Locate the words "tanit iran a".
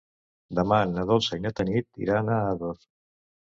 1.61-2.43